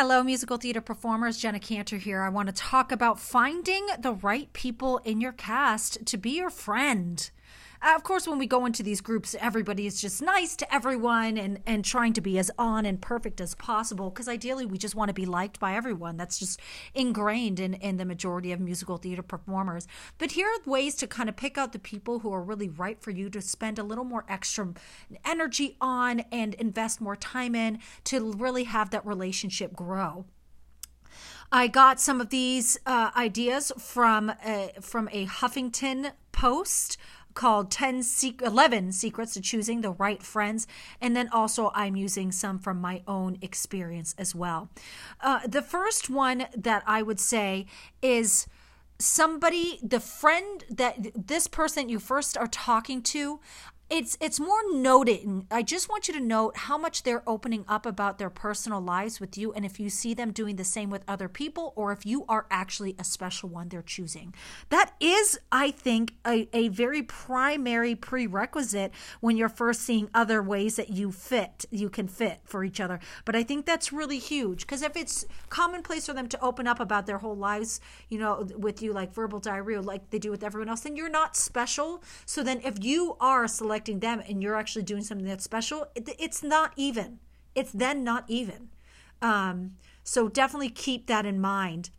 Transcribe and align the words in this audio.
Hello, 0.00 0.22
musical 0.22 0.58
theater 0.58 0.80
performers. 0.80 1.38
Jenna 1.38 1.58
Cantor 1.58 1.96
here. 1.96 2.22
I 2.22 2.28
want 2.28 2.46
to 2.48 2.54
talk 2.54 2.92
about 2.92 3.18
finding 3.18 3.84
the 3.98 4.12
right 4.12 4.52
people 4.52 4.98
in 4.98 5.20
your 5.20 5.32
cast 5.32 6.06
to 6.06 6.16
be 6.16 6.36
your 6.36 6.50
friend. 6.50 7.28
Uh, 7.80 7.92
of 7.94 8.02
course, 8.02 8.26
when 8.26 8.38
we 8.38 8.46
go 8.46 8.66
into 8.66 8.82
these 8.82 9.00
groups, 9.00 9.36
everybody 9.40 9.86
is 9.86 10.00
just 10.00 10.20
nice 10.20 10.56
to 10.56 10.74
everyone 10.74 11.38
and, 11.38 11.60
and 11.64 11.84
trying 11.84 12.12
to 12.12 12.20
be 12.20 12.38
as 12.38 12.50
on 12.58 12.84
and 12.84 13.00
perfect 13.00 13.40
as 13.40 13.54
possible 13.54 14.10
because 14.10 14.28
ideally 14.28 14.66
we 14.66 14.76
just 14.76 14.96
want 14.96 15.08
to 15.08 15.14
be 15.14 15.26
liked 15.26 15.60
by 15.60 15.74
everyone. 15.74 16.16
That's 16.16 16.38
just 16.38 16.60
ingrained 16.94 17.60
in, 17.60 17.74
in 17.74 17.96
the 17.96 18.04
majority 18.04 18.50
of 18.50 18.58
musical 18.58 18.96
theater 18.96 19.22
performers. 19.22 19.86
But 20.18 20.32
here 20.32 20.48
are 20.48 20.70
ways 20.70 20.96
to 20.96 21.06
kind 21.06 21.28
of 21.28 21.36
pick 21.36 21.56
out 21.56 21.72
the 21.72 21.78
people 21.78 22.18
who 22.20 22.32
are 22.32 22.42
really 22.42 22.68
right 22.68 23.00
for 23.00 23.10
you 23.10 23.30
to 23.30 23.40
spend 23.40 23.78
a 23.78 23.84
little 23.84 24.04
more 24.04 24.24
extra 24.28 24.74
energy 25.24 25.76
on 25.80 26.20
and 26.32 26.54
invest 26.54 27.00
more 27.00 27.16
time 27.16 27.54
in 27.54 27.78
to 28.04 28.32
really 28.32 28.64
have 28.64 28.90
that 28.90 29.06
relationship 29.06 29.76
grow. 29.76 30.24
I 31.50 31.66
got 31.66 31.98
some 31.98 32.20
of 32.20 32.28
these 32.28 32.78
uh, 32.84 33.10
ideas 33.16 33.72
from 33.78 34.32
a, 34.44 34.72
from 34.80 35.08
a 35.12 35.26
Huffington 35.26 36.12
Post 36.30 36.98
called 37.38 37.70
10 37.70 38.02
sec- 38.02 38.42
11 38.42 38.90
secrets 38.90 39.34
to 39.34 39.40
choosing 39.40 39.80
the 39.80 39.92
right 39.92 40.24
friends 40.24 40.66
and 41.00 41.14
then 41.16 41.28
also 41.28 41.70
i'm 41.72 41.94
using 41.94 42.32
some 42.32 42.58
from 42.58 42.80
my 42.80 43.00
own 43.06 43.38
experience 43.40 44.12
as 44.18 44.34
well. 44.34 44.68
Uh, 45.20 45.38
the 45.46 45.62
first 45.62 46.10
one 46.10 46.46
that 46.56 46.82
i 46.84 47.00
would 47.00 47.20
say 47.20 47.64
is 48.02 48.48
somebody 48.98 49.78
the 49.84 50.00
friend 50.00 50.64
that 50.68 50.96
this 51.14 51.46
person 51.46 51.88
you 51.88 52.00
first 52.00 52.36
are 52.36 52.48
talking 52.48 53.00
to 53.00 53.38
it's 53.90 54.18
it's 54.20 54.38
more 54.38 54.60
noting 54.74 55.46
i 55.50 55.62
just 55.62 55.88
want 55.88 56.08
you 56.08 56.14
to 56.14 56.20
note 56.20 56.54
how 56.58 56.76
much 56.76 57.04
they're 57.04 57.26
opening 57.26 57.64
up 57.66 57.86
about 57.86 58.18
their 58.18 58.28
personal 58.28 58.80
lives 58.82 59.18
with 59.18 59.38
you 59.38 59.50
and 59.54 59.64
if 59.64 59.80
you 59.80 59.88
see 59.88 60.12
them 60.12 60.30
doing 60.30 60.56
the 60.56 60.64
same 60.64 60.90
with 60.90 61.02
other 61.08 61.28
people 61.28 61.72
or 61.74 61.90
if 61.90 62.04
you 62.04 62.24
are 62.28 62.46
actually 62.50 62.94
a 62.98 63.04
special 63.04 63.48
one 63.48 63.68
they're 63.68 63.80
choosing. 63.80 64.34
That 64.68 64.92
is 65.00 65.38
i 65.50 65.70
think 65.70 66.14
a, 66.26 66.48
a 66.52 66.68
very 66.68 67.02
primary 67.02 67.94
prerequisite 67.94 68.92
when 69.20 69.38
you're 69.38 69.48
first 69.48 69.80
seeing 69.80 70.10
other 70.12 70.42
ways 70.42 70.76
that 70.76 70.90
you 70.90 71.10
fit 71.10 71.64
you 71.70 71.88
can 71.88 72.08
fit 72.08 72.40
for 72.44 72.64
each 72.64 72.80
other. 72.80 73.00
But 73.24 73.36
i 73.36 73.42
think 73.42 73.64
that's 73.64 73.90
really 73.90 74.18
huge 74.18 74.60
because 74.60 74.82
if 74.82 74.96
it's 74.96 75.24
commonplace 75.48 76.06
for 76.06 76.12
them 76.12 76.28
to 76.28 76.44
open 76.44 76.66
up 76.66 76.78
about 76.78 77.06
their 77.06 77.18
whole 77.18 77.36
lives 77.36 77.80
you 78.10 78.18
know 78.18 78.46
with 78.56 78.82
you 78.82 78.92
like 78.92 79.14
verbal 79.14 79.38
diarrhea 79.38 79.80
like 79.80 80.10
they 80.10 80.18
do 80.18 80.30
with 80.30 80.44
everyone 80.44 80.68
else 80.68 80.80
then 80.80 80.94
you're 80.94 81.08
not 81.08 81.36
special. 81.36 82.02
So 82.26 82.42
then 82.42 82.60
if 82.62 82.84
you 82.84 83.16
are 83.18 83.48
selected 83.48 83.77
selecting 83.78 84.00
them 84.00 84.22
and 84.28 84.42
you're 84.42 84.56
actually 84.56 84.82
doing 84.82 85.02
something 85.02 85.26
that's 85.26 85.44
special, 85.44 85.86
it, 85.94 86.08
it's 86.18 86.42
not 86.42 86.72
even. 86.76 87.20
It's 87.54 87.70
then 87.70 88.02
not 88.02 88.24
even. 88.26 88.70
Um, 89.22 89.76
so 90.02 90.28
definitely 90.28 90.70
keep 90.70 91.06
that 91.06 91.24
in 91.24 91.40
mind. 91.40 91.90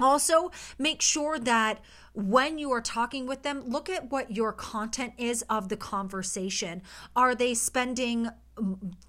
Also, 0.00 0.50
make 0.76 1.00
sure 1.00 1.38
that 1.38 1.80
when 2.14 2.58
you 2.58 2.72
are 2.72 2.80
talking 2.80 3.28
with 3.28 3.42
them, 3.42 3.62
look 3.64 3.88
at 3.88 4.10
what 4.10 4.32
your 4.32 4.52
content 4.52 5.12
is 5.16 5.42
of 5.42 5.68
the 5.68 5.76
conversation. 5.76 6.82
Are 7.14 7.34
they 7.34 7.54
spending 7.54 8.28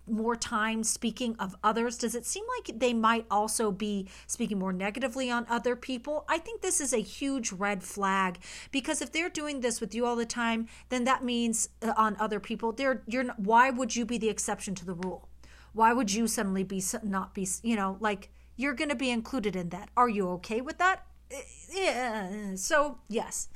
more 0.08 0.36
time 0.36 0.84
speaking 0.84 1.36
of 1.40 1.56
others? 1.64 1.98
Does 1.98 2.16
it 2.16 2.26
seem 2.26 2.44
like 2.58 2.80
they 2.80 2.94
might 2.94 3.26
also 3.30 3.72
be 3.72 4.08
speaking 4.28 4.60
more 4.60 4.74
negatively 4.74 5.30
on 5.30 5.46
other 5.50 5.76
people? 5.76 6.26
I 6.28 6.38
think 6.38 6.62
this 6.62 6.82
is 6.82 6.94
a 6.94 7.02
huge 7.02 7.52
red 7.52 7.84
flag 7.84 8.40
because 8.72 9.02
if 9.02 9.12
they're 9.12 9.30
doing 9.30 9.62
this 9.62 9.82
with 9.82 9.94
you 9.94 10.06
all 10.06 10.16
the 10.16 10.26
time, 10.26 10.68
then 10.90 11.04
that 11.06 11.24
means 11.24 11.70
uh, 11.82 11.94
on 11.98 12.16
other 12.20 12.40
people, 12.40 12.72
they're 12.72 13.04
you're 13.08 13.26
why 13.38 13.70
would 13.70 13.96
you 13.96 14.06
be 14.06 14.18
the 14.18 14.30
exception 14.30 14.76
to 14.76 14.86
the 14.86 14.94
rule? 14.94 15.30
Why 15.74 15.92
would 15.94 16.14
you 16.14 16.28
suddenly 16.28 16.64
be 16.64 16.82
not 17.04 17.34
be, 17.34 17.48
you 17.62 17.76
know, 17.76 17.98
like 18.00 18.30
you're 18.58 18.74
going 18.74 18.90
to 18.90 18.96
be 18.96 19.10
included 19.10 19.56
in 19.56 19.70
that. 19.70 19.90
Are 19.98 20.10
you 20.10 20.30
okay 20.32 20.62
with 20.62 20.78
that? 20.78 21.06
Uh, 21.32 21.38
yeah. 21.74 22.56
So, 22.56 23.00
yes. 23.08 23.50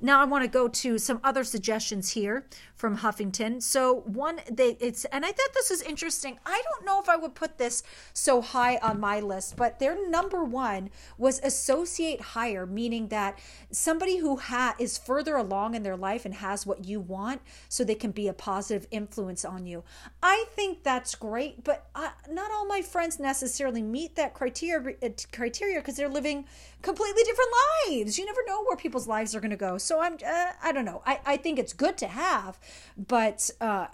Now 0.00 0.20
I 0.20 0.24
want 0.24 0.44
to 0.44 0.48
go 0.48 0.68
to 0.68 0.98
some 0.98 1.20
other 1.22 1.44
suggestions 1.44 2.10
here 2.10 2.46
from 2.80 2.96
Huffington. 2.96 3.62
So 3.62 3.96
one 4.06 4.40
they 4.50 4.78
it's 4.80 5.04
and 5.06 5.26
I 5.26 5.28
thought 5.28 5.52
this 5.52 5.70
is 5.70 5.82
interesting. 5.82 6.38
I 6.46 6.62
don't 6.64 6.86
know 6.86 6.98
if 6.98 7.10
I 7.10 7.16
would 7.16 7.34
put 7.34 7.58
this 7.58 7.82
so 8.14 8.40
high 8.40 8.78
on 8.78 8.98
my 8.98 9.20
list, 9.20 9.54
but 9.56 9.78
their 9.78 10.08
number 10.08 10.42
one 10.42 10.88
was 11.18 11.40
associate 11.44 12.22
higher, 12.22 12.64
meaning 12.64 13.08
that 13.08 13.38
somebody 13.70 14.16
who 14.16 14.36
ha- 14.36 14.76
is 14.78 14.96
further 14.96 15.36
along 15.36 15.74
in 15.74 15.82
their 15.82 15.96
life 15.96 16.24
and 16.24 16.34
has 16.36 16.64
what 16.64 16.86
you 16.86 17.00
want 17.00 17.42
so 17.68 17.84
they 17.84 17.94
can 17.94 18.12
be 18.12 18.28
a 18.28 18.32
positive 18.32 18.86
influence 18.90 19.44
on 19.44 19.66
you. 19.66 19.84
I 20.22 20.46
think 20.52 20.82
that's 20.82 21.14
great, 21.14 21.62
but 21.62 21.86
I, 21.94 22.12
not 22.30 22.50
all 22.50 22.66
my 22.66 22.80
friends 22.80 23.20
necessarily 23.20 23.82
meet 23.82 24.16
that 24.16 24.32
criteria 24.32 24.96
criteria 25.32 25.80
because 25.80 25.96
they're 25.96 26.08
living 26.08 26.46
completely 26.82 27.22
different 27.24 27.50
lives. 27.88 28.18
You 28.18 28.24
never 28.24 28.40
know 28.46 28.64
where 28.64 28.76
people's 28.76 29.06
lives 29.06 29.34
are 29.34 29.40
going 29.40 29.50
to 29.50 29.56
go. 29.56 29.76
So 29.76 30.00
I'm, 30.00 30.14
uh, 30.26 30.52
I 30.62 30.72
don't 30.72 30.86
know. 30.86 31.02
I, 31.04 31.20
I 31.26 31.36
think 31.36 31.58
it's 31.58 31.72
good 31.72 31.98
to 31.98 32.08
have, 32.08 32.58
but 32.96 33.50
uh, 33.60 33.86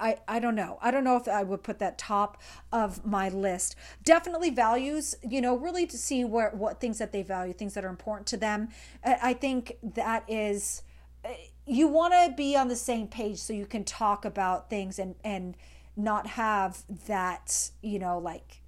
I, 0.00 0.18
I 0.28 0.38
don't 0.38 0.54
know. 0.54 0.78
I 0.80 0.90
don't 0.90 1.04
know 1.04 1.16
if 1.16 1.26
I 1.26 1.42
would 1.42 1.62
put 1.62 1.78
that 1.80 1.98
top 1.98 2.40
of 2.72 3.04
my 3.04 3.28
list. 3.28 3.74
Definitely 4.04 4.50
values, 4.50 5.16
you 5.28 5.40
know, 5.40 5.56
really 5.56 5.86
to 5.86 5.98
see 5.98 6.24
where 6.24 6.50
what 6.50 6.80
things 6.80 6.98
that 6.98 7.12
they 7.12 7.22
value, 7.22 7.52
things 7.52 7.74
that 7.74 7.84
are 7.84 7.88
important 7.88 8.26
to 8.28 8.36
them. 8.36 8.68
I 9.04 9.34
think 9.34 9.76
that 9.82 10.24
is 10.28 10.82
uh, 11.24 11.30
you 11.66 11.88
want 11.88 12.14
to 12.14 12.32
be 12.36 12.56
on 12.56 12.68
the 12.68 12.76
same 12.76 13.08
page 13.08 13.38
so 13.38 13.52
you 13.52 13.66
can 13.66 13.84
talk 13.84 14.24
about 14.24 14.70
things 14.70 14.98
and 14.98 15.16
and 15.24 15.56
not 15.96 16.28
have 16.28 16.84
that, 17.08 17.70
you 17.82 17.98
know, 17.98 18.18
like 18.18 18.62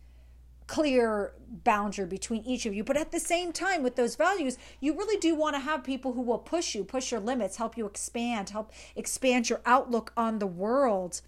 clear 0.71 1.33
boundary 1.65 2.07
between 2.07 2.45
each 2.45 2.65
of 2.65 2.73
you. 2.73 2.85
But 2.85 2.97
at 2.97 3.11
the 3.11 3.19
same 3.19 3.53
time, 3.53 3.83
with 3.83 3.97
those 3.97 4.15
values, 4.15 4.57
you 4.79 4.97
really 4.97 5.19
do 5.19 5.35
want 5.35 5.57
to 5.57 5.61
have 5.61 5.83
people 5.83 6.13
who 6.13 6.21
will 6.21 6.39
push 6.39 6.77
you, 6.77 6.85
push 6.85 7.11
your 7.11 7.19
limits, 7.19 7.57
help 7.57 7.77
you 7.77 7.87
expand, 7.87 8.51
help 8.51 8.71
expand 8.95 9.51
your 9.51 9.61
outlook 9.67 10.13
on 10.17 10.39
the 10.39 10.47
world. 10.47 11.23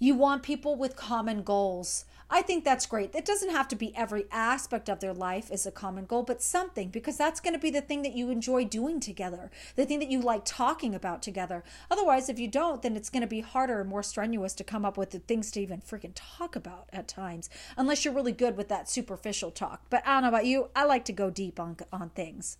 You 0.00 0.16
want 0.16 0.42
people 0.42 0.74
with 0.74 0.96
common 0.96 1.44
goals. 1.44 2.06
I 2.30 2.42
think 2.42 2.62
that's 2.62 2.84
great. 2.84 3.14
It 3.14 3.24
doesn't 3.24 3.50
have 3.50 3.68
to 3.68 3.76
be 3.76 3.96
every 3.96 4.26
aspect 4.30 4.90
of 4.90 5.00
their 5.00 5.14
life 5.14 5.50
is 5.50 5.64
a 5.64 5.70
common 5.70 6.04
goal, 6.04 6.22
but 6.22 6.42
something, 6.42 6.90
because 6.90 7.16
that's 7.16 7.40
going 7.40 7.54
to 7.54 7.58
be 7.58 7.70
the 7.70 7.80
thing 7.80 8.02
that 8.02 8.12
you 8.12 8.28
enjoy 8.28 8.64
doing 8.64 9.00
together, 9.00 9.50
the 9.76 9.86
thing 9.86 9.98
that 10.00 10.10
you 10.10 10.20
like 10.20 10.42
talking 10.44 10.94
about 10.94 11.22
together. 11.22 11.64
Otherwise, 11.90 12.28
if 12.28 12.38
you 12.38 12.46
don't, 12.46 12.82
then 12.82 12.96
it's 12.96 13.08
going 13.08 13.22
to 13.22 13.26
be 13.26 13.40
harder 13.40 13.80
and 13.80 13.88
more 13.88 14.02
strenuous 14.02 14.52
to 14.54 14.64
come 14.64 14.84
up 14.84 14.98
with 14.98 15.10
the 15.10 15.20
things 15.20 15.50
to 15.52 15.60
even 15.60 15.80
freaking 15.80 16.12
talk 16.14 16.54
about 16.54 16.90
at 16.92 17.08
times, 17.08 17.48
unless 17.78 18.04
you're 18.04 18.14
really 18.14 18.32
good 18.32 18.58
with 18.58 18.68
that 18.68 18.90
superficial 18.90 19.50
talk. 19.50 19.82
But 19.88 20.06
I 20.06 20.14
don't 20.14 20.22
know 20.22 20.28
about 20.28 20.46
you, 20.46 20.68
I 20.76 20.84
like 20.84 21.06
to 21.06 21.12
go 21.12 21.30
deep 21.30 21.58
on, 21.58 21.76
on 21.90 22.10
things. 22.10 22.58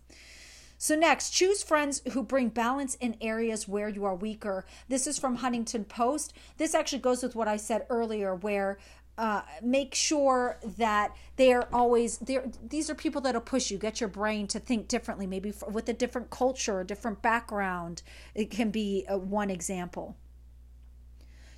So, 0.80 0.94
next, 0.94 1.30
choose 1.30 1.64
friends 1.64 2.02
who 2.12 2.22
bring 2.22 2.50
balance 2.50 2.94
in 3.00 3.16
areas 3.20 3.66
where 3.66 3.88
you 3.88 4.04
are 4.04 4.14
weaker. 4.14 4.64
This 4.88 5.08
is 5.08 5.18
from 5.18 5.38
Huffington 5.38 5.88
Post. 5.88 6.32
This 6.56 6.72
actually 6.72 7.00
goes 7.00 7.20
with 7.20 7.34
what 7.34 7.48
I 7.48 7.56
said 7.56 7.84
earlier, 7.90 8.36
where 8.36 8.78
uh, 9.18 9.42
make 9.60 9.96
sure 9.96 10.58
that 10.78 11.14
they're 11.34 11.74
always 11.74 12.18
there. 12.18 12.44
These 12.66 12.88
are 12.88 12.94
people 12.94 13.20
that'll 13.20 13.40
push 13.40 13.68
you, 13.68 13.76
get 13.76 14.00
your 14.00 14.08
brain 14.08 14.46
to 14.46 14.60
think 14.60 14.86
differently, 14.86 15.26
maybe 15.26 15.52
with 15.68 15.88
a 15.88 15.92
different 15.92 16.30
culture, 16.30 16.80
a 16.80 16.86
different 16.86 17.20
background. 17.20 18.02
It 18.36 18.48
can 18.50 18.70
be 18.70 19.04
a, 19.08 19.18
one 19.18 19.50
example. 19.50 20.16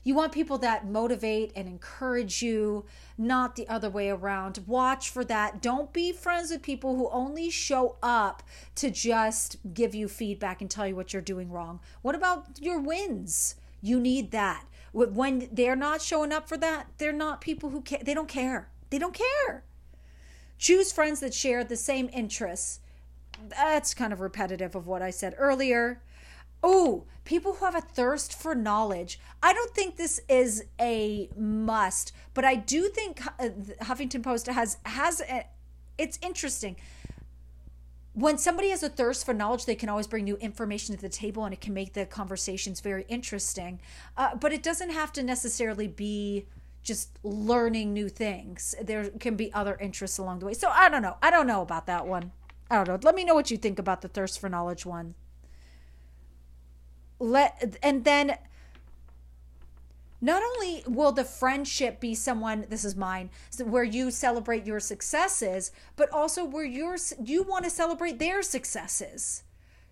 You 0.02 0.14
want 0.14 0.32
people 0.32 0.56
that 0.58 0.88
motivate 0.88 1.52
and 1.54 1.68
encourage 1.68 2.42
you, 2.42 2.86
not 3.18 3.56
the 3.56 3.68
other 3.68 3.90
way 3.90 4.08
around. 4.08 4.60
Watch 4.66 5.10
for 5.10 5.22
that. 5.26 5.60
Don't 5.60 5.92
be 5.92 6.10
friends 6.12 6.50
with 6.50 6.62
people 6.62 6.96
who 6.96 7.10
only 7.10 7.50
show 7.50 7.98
up 8.02 8.42
to 8.76 8.90
just 8.90 9.58
give 9.74 9.94
you 9.94 10.08
feedback 10.08 10.62
and 10.62 10.70
tell 10.70 10.86
you 10.86 10.96
what 10.96 11.12
you're 11.12 11.20
doing 11.20 11.50
wrong. 11.50 11.80
What 12.00 12.14
about 12.14 12.58
your 12.58 12.80
wins? 12.80 13.56
You 13.82 14.00
need 14.00 14.30
that 14.30 14.64
when 14.92 15.48
they're 15.52 15.76
not 15.76 16.02
showing 16.02 16.32
up 16.32 16.48
for 16.48 16.56
that 16.56 16.86
they're 16.98 17.12
not 17.12 17.40
people 17.40 17.70
who 17.70 17.80
care 17.80 18.00
they 18.04 18.14
don't 18.14 18.28
care. 18.28 18.70
They 18.90 18.98
don't 18.98 19.14
care. 19.14 19.64
Choose 20.58 20.92
friends 20.92 21.20
that 21.20 21.32
share 21.32 21.62
the 21.64 21.76
same 21.76 22.10
interests. 22.12 22.80
That's 23.48 23.94
kind 23.94 24.12
of 24.12 24.20
repetitive 24.20 24.74
of 24.74 24.86
what 24.86 25.02
i 25.02 25.10
said 25.10 25.34
earlier. 25.38 26.02
Oh 26.62 27.04
people 27.24 27.54
who 27.54 27.64
have 27.64 27.76
a 27.76 27.80
thirst 27.80 28.34
for 28.34 28.54
knowledge. 28.54 29.20
I 29.42 29.52
don't 29.52 29.74
think 29.74 29.96
this 29.96 30.20
is 30.28 30.64
a 30.80 31.28
must 31.36 32.12
but 32.34 32.44
i 32.44 32.54
do 32.54 32.88
think 32.88 33.20
uh, 33.38 33.48
huffington 33.82 34.22
post 34.22 34.46
has 34.46 34.78
has 34.84 35.20
a, 35.22 35.46
it's 35.98 36.18
interesting 36.22 36.76
when 38.12 38.38
somebody 38.38 38.70
has 38.70 38.82
a 38.82 38.88
thirst 38.88 39.24
for 39.24 39.32
knowledge, 39.32 39.66
they 39.66 39.74
can 39.74 39.88
always 39.88 40.06
bring 40.06 40.24
new 40.24 40.36
information 40.36 40.94
to 40.96 41.00
the 41.00 41.08
table 41.08 41.44
and 41.44 41.54
it 41.54 41.60
can 41.60 41.72
make 41.72 41.92
the 41.92 42.06
conversations 42.06 42.80
very 42.80 43.04
interesting. 43.08 43.80
Uh, 44.16 44.34
but 44.34 44.52
it 44.52 44.62
doesn't 44.62 44.90
have 44.90 45.12
to 45.12 45.22
necessarily 45.22 45.86
be 45.86 46.46
just 46.82 47.18
learning 47.22 47.92
new 47.92 48.08
things. 48.08 48.74
There 48.82 49.10
can 49.10 49.36
be 49.36 49.52
other 49.52 49.76
interests 49.80 50.18
along 50.18 50.40
the 50.40 50.46
way. 50.46 50.54
So 50.54 50.70
I 50.70 50.88
don't 50.88 51.02
know. 51.02 51.16
I 51.22 51.30
don't 51.30 51.46
know 51.46 51.62
about 51.62 51.86
that 51.86 52.06
one. 52.06 52.32
I 52.70 52.76
don't 52.76 52.88
know. 52.88 52.98
Let 53.02 53.14
me 53.14 53.24
know 53.24 53.34
what 53.34 53.50
you 53.50 53.56
think 53.56 53.78
about 53.78 54.00
the 54.00 54.08
thirst 54.08 54.40
for 54.40 54.48
knowledge 54.48 54.86
one. 54.86 55.14
Let 57.18 57.76
and 57.82 58.04
then 58.04 58.38
not 60.20 60.42
only 60.42 60.82
will 60.86 61.12
the 61.12 61.24
friendship 61.24 62.00
be 62.00 62.14
someone 62.14 62.66
this 62.68 62.84
is 62.84 62.96
mine 62.96 63.30
where 63.64 63.84
you 63.84 64.10
celebrate 64.10 64.66
your 64.66 64.80
successes 64.80 65.70
but 65.96 66.10
also 66.10 66.44
where 66.44 66.64
you're 66.64 66.96
you 67.22 67.42
want 67.42 67.64
to 67.64 67.70
celebrate 67.70 68.18
their 68.18 68.42
successes 68.42 69.42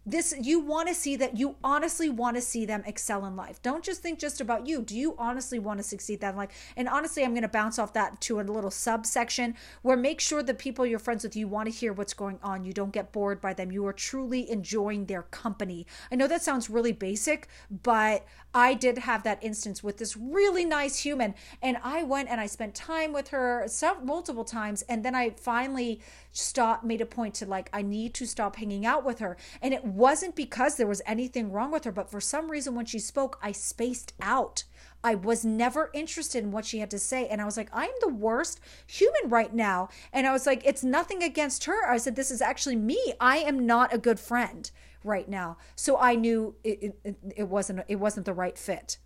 this 0.07 0.35
you 0.41 0.61
want 0.61 0.89
to 0.89 0.95
see 0.95 1.17
that 1.17 1.37
you 1.37 1.57
honestly 1.63 2.09
want 2.09 2.37
to 2.37 2.41
see 2.41 2.65
them 2.65 2.83
excel 2.87 3.27
in 3.27 3.37
life. 3.37 3.61
Don't 3.63 3.85
just 3.85 4.03
think 4.03 4.19
just 4.19 4.41
about 4.41 4.67
you. 4.67 4.83
Do 4.83 4.97
you 4.97 5.15
honestly 5.19 5.59
want 5.59 5.79
to 5.79 5.83
succeed 5.83 6.21
that 6.21 6.31
in 6.31 6.37
life? 6.37 6.51
And 6.77 6.89
honestly 6.89 7.25
i'm 7.25 7.33
going 7.33 7.43
to 7.43 7.49
bounce 7.49 7.79
off 7.79 7.93
that 7.93 8.21
to 8.23 8.41
a 8.41 8.43
little 8.43 8.71
subsection 8.71 9.55
where 9.83 9.97
make 9.97 10.21
sure 10.21 10.43
the 10.43 10.55
people 10.55 10.87
you're 10.87 10.99
friends 10.99 11.25
with 11.25 11.37
you 11.37 11.47
want 11.47 11.67
to 11.67 11.75
hear 11.75 11.93
what's 11.93 12.15
going 12.15 12.39
on. 12.43 12.65
You 12.65 12.73
don't 12.73 12.93
get 12.93 13.13
bored 13.13 13.41
by 13.41 13.55
them. 13.55 13.71
You 13.71 13.87
are 13.87 13.93
truly 13.93 14.51
enjoying 14.51 15.07
their 15.07 15.23
company. 15.23 15.87
I 16.11 16.17
know 16.17 16.27
that 16.29 16.43
sounds 16.43 16.71
really 16.71 16.93
basic 16.93 17.49
but 17.83 18.25
i 18.55 18.75
did 18.75 18.99
have 18.99 19.23
that 19.23 19.43
instance 19.43 19.83
with 19.83 19.99
this 19.99 20.17
really 20.17 20.65
nice 20.65 20.99
human 20.99 21.35
and 21.63 21.77
i 21.83 22.03
went 22.03 22.29
and 22.29 22.41
i 22.41 22.47
spent 22.47 22.75
time 22.75 23.13
with 23.13 23.29
her 23.29 23.67
multiple 24.03 24.45
times 24.45 24.83
and 24.83 25.05
then 25.05 25.15
i 25.15 25.31
finally 25.31 26.01
stopped 26.39 26.85
made 26.85 27.01
a 27.01 27.07
point 27.07 27.35
to 27.35 27.47
like 27.47 27.69
i 27.73 27.83
need 27.83 28.15
to 28.15 28.27
stop 28.27 28.57
hanging 28.57 28.87
out 28.87 29.05
with 29.05 29.19
her 29.19 29.37
and 29.61 29.75
it 29.75 29.85
wasn't 29.85 30.37
because 30.37 30.77
there 30.77 30.87
was 30.87 31.03
anything 31.07 31.53
wrong 31.53 31.71
with 31.71 31.85
her, 31.85 31.93
but 31.93 32.11
for 32.11 32.21
some 32.21 32.51
reason, 32.51 32.75
when 32.75 32.87
she 32.87 32.99
spoke, 32.99 33.39
I 33.43 33.53
spaced 33.53 34.13
out. 34.21 34.65
I 35.03 35.15
was 35.15 35.45
never 35.45 35.91
interested 35.93 36.43
in 36.43 36.51
what 36.51 36.65
she 36.65 36.79
had 36.79 36.91
to 36.91 36.99
say. 36.99 37.29
And 37.29 37.41
I 37.41 37.45
was 37.45 37.57
like, 37.57 37.69
I'm 37.73 37.91
the 38.01 38.09
worst 38.09 38.61
human 38.87 39.29
right 39.29 39.55
now. 39.55 39.89
And 40.13 40.27
I 40.27 40.33
was 40.33 40.47
like, 40.47 40.63
it's 40.65 40.83
nothing 40.83 41.23
against 41.23 41.65
her. 41.65 41.89
I 41.89 41.99
said, 41.99 42.17
this 42.17 42.31
is 42.31 42.43
actually 42.43 42.77
me. 42.77 43.15
I 43.21 43.39
am 43.39 43.67
not 43.67 43.95
a 43.95 43.99
good 43.99 44.19
friend 44.19 44.71
right 45.05 45.29
now. 45.29 45.57
So 45.77 45.99
I 45.99 46.15
knew 46.17 46.55
it, 46.65 46.97
it, 47.05 47.17
it 47.37 47.49
wasn't 47.49 47.85
it 47.89 47.97
wasn't 47.97 48.27
the 48.27 48.33
right 48.33 48.59
fit. 48.59 48.99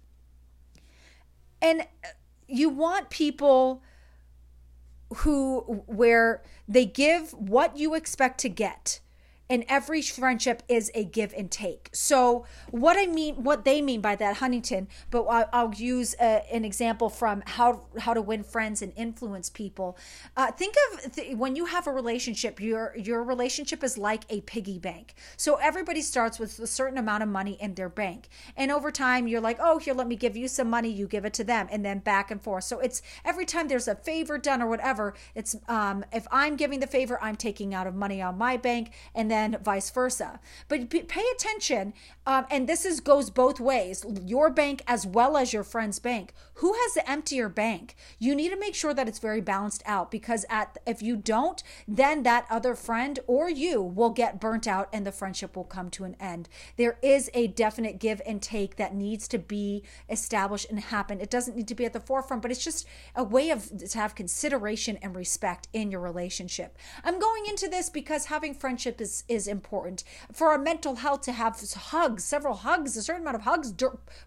And 1.61 1.83
uh, 1.83 2.09
you 2.49 2.71
want 2.71 3.11
people 3.11 3.83
who 5.19 5.83
where 5.87 6.43
they 6.69 6.85
give 6.85 7.33
what 7.33 7.77
you 7.77 7.95
expect 7.95 8.39
to 8.41 8.49
get 8.49 9.01
and 9.51 9.65
every 9.69 10.01
friendship 10.03 10.63
is 10.69 10.91
a 10.95 11.05
give 11.05 11.35
and 11.37 11.51
take. 11.51 11.91
So, 11.93 12.47
what 12.71 12.97
I 12.97 13.07
mean, 13.07 13.43
what 13.43 13.65
they 13.65 13.83
mean 13.83 14.01
by 14.01 14.17
that, 14.17 14.37
Huffington, 14.37 14.87
but 15.11 15.25
I'll, 15.25 15.73
use 15.73 16.15
a, 16.21 16.25
uh, 16.25 16.41
an 16.53 16.65
example 16.65 17.09
from 17.09 17.43
how 17.47 17.87
how 17.99 18.13
to 18.13 18.21
win 18.21 18.45
friends 18.45 18.83
and 18.83 18.93
influence 18.95 19.49
people. 19.49 19.97
Uh, 20.37 20.53
think 20.53 20.75
of 20.93 21.13
th- 21.13 21.37
when 21.37 21.57
you 21.57 21.65
have 21.67 21.87
a 21.87 21.91
relationship, 21.91 22.61
your 22.61 22.95
your 22.97 23.23
relationship 23.25 23.83
is 23.83 23.97
like 23.97 24.25
a 24.29 24.43
piggy 24.43 24.79
bank. 24.79 25.15
So 25.37 25.57
everybody 25.57 26.03
starts 26.03 26.39
with 26.39 26.59
a 26.59 26.67
certain 26.67 26.99
amount 26.99 27.23
of 27.23 27.29
money 27.29 27.57
in 27.61 27.75
their 27.75 27.89
bank, 27.89 28.29
and 28.57 28.71
over 28.71 28.91
time, 28.91 29.27
you're 29.27 29.41
like, 29.41 29.59
oh, 29.61 29.79
here, 29.79 29.95
let 29.95 30.07
me 30.07 30.17
give 30.17 30.37
you 30.37 30.49
some 30.49 30.69
money, 30.69 30.91
you 30.91 31.07
give 31.07 31.25
it 31.25 31.33
to 31.35 31.45
them, 31.45 31.69
and 31.71 31.85
then 31.85 32.01
back 32.01 32.31
and 32.31 32.41
forth. 32.41 32.65
So 32.65 32.79
it's 32.81 33.01
every 33.25 33.47
time 33.47 33.69
there's 33.69 33.89
a 33.89 33.95
favor 33.95 34.39
done 34.39 34.61
or 34.61 34.67
whatever, 34.69 35.15
it's 35.35 35.57
um, 35.69 36.05
if 36.13 36.27
I'm 36.31 36.57
giving 36.57 36.81
the 36.81 36.87
favor, 36.87 37.19
I'm 37.23 37.37
taking 37.37 37.75
out 37.75 37.87
of 37.87 37.95
money 37.95 38.21
on 38.21 38.37
my 38.37 38.57
bank, 38.57 38.93
and 39.15 39.31
then 39.33 39.59
vice 39.63 39.91
versa. 39.91 40.39
But 40.69 40.91
pay 40.91 41.25
attention, 41.35 41.95
um, 42.27 42.47
and 42.51 42.69
this 42.69 42.85
is 42.85 43.01
goes 43.01 43.31
both 43.31 43.59
ways: 43.59 44.05
your 44.25 44.51
bank 44.51 44.83
as 44.87 45.07
well 45.07 45.37
as 45.37 45.53
your 45.53 45.65
friend's 45.65 45.99
bank. 45.99 46.35
Who 46.57 46.75
has 46.75 46.95
the 46.95 47.11
emptier 47.11 47.49
bank? 47.49 47.97
You 48.19 48.35
need 48.35 48.51
to 48.51 48.59
make 48.59 48.75
sure 48.75 48.95
that 48.95 49.09
it's 49.09 49.19
very 49.19 49.41
balanced 49.41 49.83
out 49.87 50.11
because 50.11 50.45
at 50.51 50.79
if 50.87 51.03
you 51.03 51.17
don't, 51.17 51.63
then 51.89 52.23
that 52.23 52.47
other 52.51 52.75
friend 52.75 53.19
or 53.27 53.49
you 53.51 53.83
will 53.83 54.11
get 54.11 54.41
burnt 54.41 54.69
out, 54.69 54.89
and 54.93 55.07
the 55.07 55.13
friendship 55.13 55.57
will 55.57 55.65
come 55.65 55.91
to 55.91 56.05
an 56.05 56.17
end. 56.21 56.49
There 56.77 56.99
is 57.03 57.31
a 57.35 57.47
definite 57.47 57.99
give 57.99 58.21
and 58.27 58.43
take 58.43 58.77
that 58.77 58.95
needs 58.95 59.27
to 59.29 59.39
be 59.39 59.83
established 60.09 60.69
and 60.71 60.79
happen. 60.79 61.21
It 61.21 61.31
doesn't 61.31 61.57
need 61.57 61.69
to 61.69 61.75
be 61.75 61.85
at 61.85 61.93
the 61.93 62.01
forefront, 62.01 62.43
but 62.43 62.51
it's 62.51 62.65
just 62.65 62.87
a 63.17 63.25
way 63.25 63.51
of 63.51 63.71
to 63.79 63.99
have 63.99 64.15
consideration 64.15 64.99
and 65.03 65.17
respect 65.17 65.69
in 65.73 65.91
your 65.91 66.01
relationship. 66.01 66.77
I'm 67.03 67.19
going 67.19 67.47
into 67.47 67.69
this 67.69 67.89
because 67.89 68.27
having 68.27 68.55
friendship 68.55 69.01
is 69.01 69.22
is 69.29 69.47
important 69.47 70.05
for 70.33 70.49
our 70.49 70.59
mental 70.59 70.97
health 70.97 71.23
to 71.23 71.33
have 71.33 71.61
hugs, 71.75 72.25
several 72.25 72.55
hugs, 72.55 72.97
a 72.97 73.03
certain 73.03 73.23
amount 73.23 73.37
of 73.37 73.43
hugs 73.43 73.75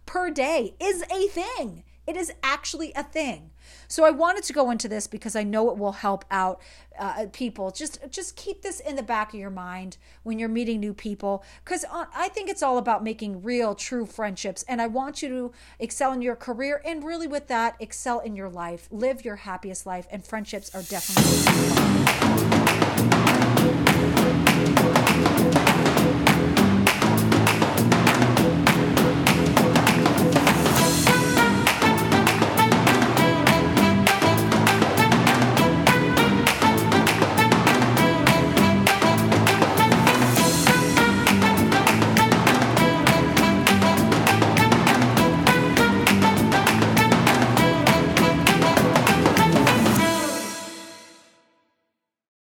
per 0.06 0.30
day 0.30 0.76
is 0.80 1.04
a 1.12 1.28
thing. 1.28 1.84
It 2.08 2.16
is 2.16 2.32
actually 2.44 2.94
a 2.96 3.04
thing. 3.04 3.50
So 3.88 4.06
I 4.06 4.12
wanted 4.12 4.44
to 4.44 4.54
go 4.54 4.70
into 4.70 4.88
this 4.88 5.08
because 5.08 5.36
I 5.36 5.42
know 5.44 5.72
it 5.72 5.78
will 5.78 5.94
help 5.94 6.24
out 6.30 6.62
uh, 7.00 7.26
people. 7.34 7.72
Just 7.72 8.00
just 8.12 8.36
keep 8.36 8.62
this 8.62 8.80
in 8.80 8.96
the 8.96 9.02
back 9.02 9.34
of 9.34 9.40
your 9.40 9.50
mind 9.50 9.98
when 10.22 10.38
you're 10.38 10.48
meeting 10.48 10.80
new 10.80 10.94
people 10.94 11.44
cuz 11.66 11.84
I 11.92 12.30
think 12.30 12.50
it's 12.50 12.62
all 12.62 12.78
about 12.78 13.04
making 13.04 13.42
real 13.42 13.74
true 13.74 14.06
friendships 14.06 14.64
and 14.68 14.82
I 14.82 14.88
want 14.88 15.24
you 15.24 15.30
to 15.30 15.52
excel 15.80 16.14
in 16.14 16.22
your 16.22 16.36
career 16.36 16.82
and 16.86 17.04
really 17.04 17.28
with 17.28 17.48
that 17.48 17.76
excel 17.80 18.20
in 18.20 18.36
your 18.36 18.50
life. 18.50 18.88
Live 18.92 19.26
your 19.26 19.38
happiest 19.38 19.88
life 19.88 20.08
and 20.12 20.24
friendships 20.24 20.74
are 20.76 20.84
definitely 20.84 21.66